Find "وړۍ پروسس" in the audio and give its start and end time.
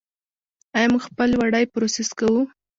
1.39-2.09